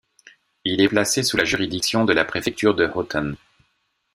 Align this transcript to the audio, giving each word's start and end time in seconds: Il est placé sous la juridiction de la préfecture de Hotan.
Il 0.65 0.81
est 0.81 0.89
placé 0.89 1.21
sous 1.21 1.37
la 1.37 1.45
juridiction 1.45 2.05
de 2.05 2.13
la 2.13 2.25
préfecture 2.25 2.73
de 2.73 2.85
Hotan. 2.91 3.33